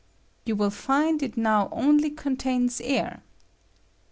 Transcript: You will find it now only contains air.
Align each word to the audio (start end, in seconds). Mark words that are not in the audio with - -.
You 0.47 0.55
will 0.55 0.71
find 0.71 1.21
it 1.21 1.37
now 1.37 1.69
only 1.71 2.09
contains 2.09 2.81
air. 2.83 3.21